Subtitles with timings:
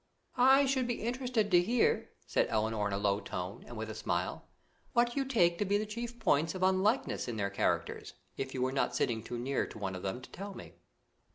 [0.39, 3.93] "I should be interested to hear," said Elinor in a low tone, and with a
[3.93, 4.47] smile,
[4.93, 8.63] "what you take to be the chief points of unlikeness in their characters, if you
[8.63, 10.73] were not sitting too near to one of them to tell me."